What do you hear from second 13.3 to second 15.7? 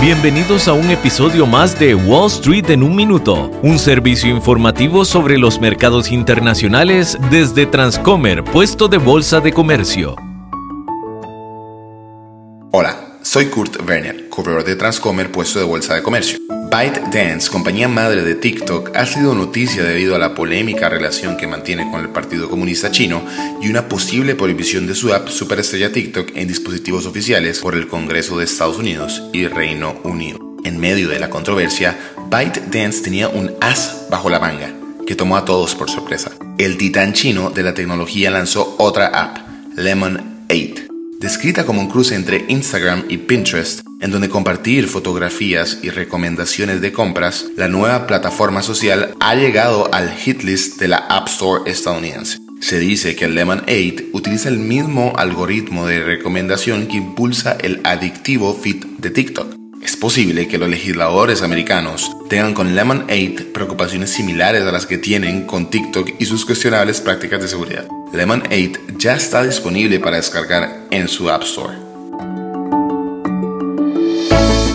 Kurt Werner, corredor de Transcomer, puesto de